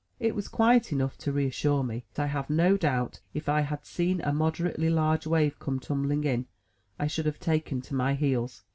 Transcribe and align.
It 0.19 0.33
was 0.33 0.47
quiet 0.47 0.91
enough 0.91 1.15
to 1.19 1.31
reassure 1.31 1.83
me, 1.83 2.05
but 2.15 2.23
I 2.23 2.25
have 2.25 2.49
no 2.49 2.75
doubt 2.75 3.19
if 3.35 3.47
I 3.47 3.61
had 3.61 3.85
seen 3.85 4.19
a 4.21 4.33
moderately 4.33 4.89
large 4.89 5.27
wave 5.27 5.59
come 5.59 5.79
tumbling 5.79 6.23
in, 6.23 6.47
I 6.97 7.05
should 7.05 7.27
have 7.27 7.39
taken 7.39 7.81
to 7.83 7.93
my 7.93 8.15
heels. 8.15 8.63